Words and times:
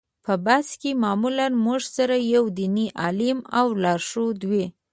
په 0.25 0.33
بس 0.45 0.67
کې 0.81 0.91
معمولا 1.03 1.47
موږ 1.65 1.81
سره 1.97 2.15
یو 2.33 2.43
دیني 2.59 2.87
عالم 3.01 3.37
او 3.59 3.67
لارښود 3.83 4.39
وي. 4.49 4.65